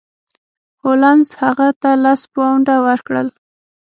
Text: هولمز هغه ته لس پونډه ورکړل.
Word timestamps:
هولمز 0.81 1.29
هغه 1.41 1.67
ته 1.81 1.91
لس 2.03 2.21
پونډه 2.33 2.75
ورکړل. 2.87 3.27